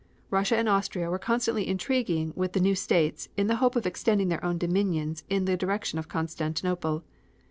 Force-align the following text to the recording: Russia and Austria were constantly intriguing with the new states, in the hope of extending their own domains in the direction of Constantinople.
Russia 0.31 0.57
and 0.57 0.67
Austria 0.67 1.11
were 1.11 1.19
constantly 1.19 1.67
intriguing 1.67 2.33
with 2.35 2.53
the 2.53 2.59
new 2.59 2.73
states, 2.73 3.29
in 3.37 3.45
the 3.45 3.57
hope 3.57 3.75
of 3.75 3.85
extending 3.85 4.29
their 4.29 4.43
own 4.43 4.57
domains 4.57 5.23
in 5.29 5.45
the 5.45 5.55
direction 5.55 5.99
of 5.99 6.07
Constantinople. 6.07 7.03